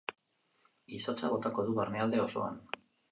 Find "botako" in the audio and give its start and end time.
1.33-1.65